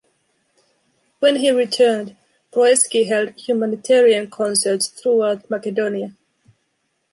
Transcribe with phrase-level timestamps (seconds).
[1.19, 2.15] When he returned,
[2.51, 6.15] Proeski held humanitarian concerts throughout Macedonia.